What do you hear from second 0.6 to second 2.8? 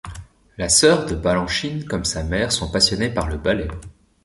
sœur de Balanchine comme sa mère sont